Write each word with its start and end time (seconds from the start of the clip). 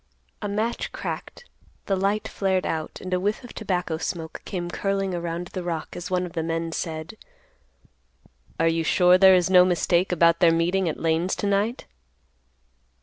A 0.41 0.47
match 0.47 0.91
cracked. 0.91 1.45
The 1.85 1.95
light 1.95 2.27
flared 2.27 2.65
out, 2.65 2.99
and 3.01 3.13
a 3.13 3.19
whiff 3.19 3.43
of 3.43 3.53
tobacco 3.53 3.99
smoke 3.99 4.41
came 4.45 4.71
curling 4.71 5.13
around 5.13 5.49
the 5.49 5.61
rock, 5.61 5.95
as 5.95 6.09
one 6.09 6.25
of 6.25 6.33
the 6.33 6.41
men 6.41 6.71
said: 6.71 7.13
"Are 8.59 8.67
you 8.67 8.83
sure 8.83 9.19
there 9.19 9.35
is 9.35 9.51
no 9.51 9.63
mistake 9.63 10.11
about 10.11 10.39
their 10.39 10.51
meeting 10.51 10.89
at 10.89 10.99
Lane's 10.99 11.35
to 11.35 11.45
night?" 11.45 11.85